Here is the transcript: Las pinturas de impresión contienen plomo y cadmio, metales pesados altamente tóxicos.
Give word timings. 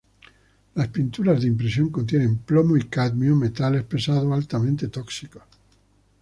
Las 0.73 0.87
pinturas 0.87 1.39
de 1.43 1.47
impresión 1.47 1.89
contienen 1.89 2.35
plomo 2.39 2.75
y 2.75 2.85
cadmio, 2.85 3.35
metales 3.35 3.83
pesados 3.83 4.33
altamente 4.33 4.87
tóxicos. 4.87 5.43